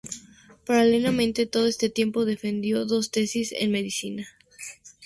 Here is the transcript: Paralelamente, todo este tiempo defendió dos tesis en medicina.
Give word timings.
Paralelamente, 0.65 1.45
todo 1.45 1.67
este 1.67 1.91
tiempo 1.91 2.25
defendió 2.25 2.85
dos 2.87 3.11
tesis 3.11 3.51
en 3.51 3.69
medicina. 3.71 4.25